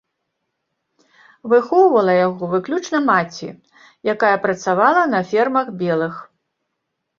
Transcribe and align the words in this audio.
Выхоўвала 1.53 2.15
яго 2.27 2.43
выключна 2.55 3.03
маці, 3.11 3.49
якая 4.15 4.35
працавала 4.49 5.07
на 5.15 5.23
фермах 5.31 5.67
белых. 5.85 6.15